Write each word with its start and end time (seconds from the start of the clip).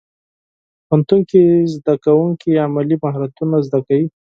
پوهنتون 0.87 1.19
کې 1.29 1.41
زدهکوونکي 1.73 2.51
عملي 2.65 2.95
مهارتونه 3.03 3.55
زده 3.67 3.79
کوي. 3.87 4.05